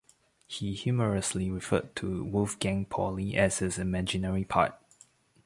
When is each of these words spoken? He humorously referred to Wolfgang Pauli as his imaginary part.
He 0.47 0.73
humorously 0.73 1.51
referred 1.51 1.95
to 1.97 2.23
Wolfgang 2.23 2.85
Pauli 2.85 3.35
as 3.35 3.59
his 3.59 3.77
imaginary 3.77 4.43
part. 4.43 4.73